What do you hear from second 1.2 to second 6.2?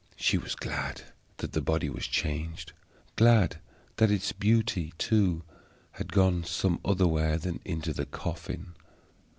that the body was changed; glad that its beauty, too, had